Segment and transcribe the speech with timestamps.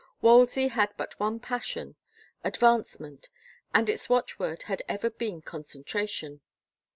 [0.19, 1.93] Wolsey had but one passion,
[2.43, 3.29] advancement,
[3.71, 6.41] and its watch word had ever been concentration.